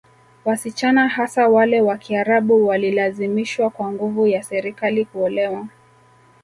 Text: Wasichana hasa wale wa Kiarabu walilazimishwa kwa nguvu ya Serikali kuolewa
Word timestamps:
Wasichana 0.45 1.07
hasa 1.09 1.47
wale 1.47 1.81
wa 1.81 1.97
Kiarabu 1.97 2.67
walilazimishwa 2.67 3.69
kwa 3.69 3.91
nguvu 3.91 4.27
ya 4.27 4.43
Serikali 4.43 5.05
kuolewa 5.05 5.67